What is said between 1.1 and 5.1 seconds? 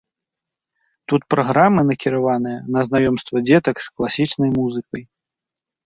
Тут праграмы накіраваныя на знаёмства дзетак з класічнай музыкай.